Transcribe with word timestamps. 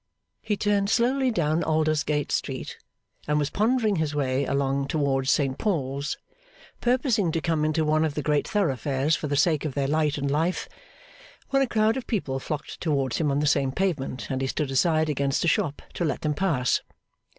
He 0.41 0.57
turned 0.57 0.89
slowly 0.89 1.29
down 1.29 1.63
Aldersgate 1.63 2.31
Street, 2.31 2.79
and 3.27 3.37
was 3.37 3.51
pondering 3.51 3.97
his 3.97 4.15
way 4.15 4.45
along 4.45 4.87
towards 4.87 5.29
Saint 5.29 5.59
Paul's, 5.59 6.17
purposing 6.79 7.31
to 7.33 7.39
come 7.39 7.63
into 7.63 7.85
one 7.85 8.03
of 8.03 8.15
the 8.15 8.23
great 8.23 8.47
thoroughfares 8.47 9.15
for 9.15 9.27
the 9.27 9.35
sake 9.37 9.63
of 9.63 9.75
their 9.75 9.87
light 9.87 10.17
and 10.17 10.31
life, 10.31 10.67
when 11.51 11.61
a 11.61 11.67
crowd 11.67 11.97
of 11.97 12.07
people 12.07 12.39
flocked 12.39 12.81
towards 12.81 13.17
him 13.17 13.29
on 13.29 13.41
the 13.41 13.45
same 13.45 13.71
pavement, 13.71 14.25
and 14.31 14.41
he 14.41 14.47
stood 14.47 14.71
aside 14.71 15.07
against 15.07 15.45
a 15.45 15.47
shop 15.47 15.83
to 15.93 16.03
let 16.03 16.21
them 16.21 16.33
pass. 16.33 16.81